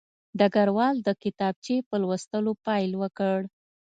ډګروال 0.39 0.95
د 1.01 1.09
کتابچې 1.23 1.75
په 1.89 1.95
لوستلو 2.01 2.51
پیل 2.65 2.91
وکړ 3.01 3.39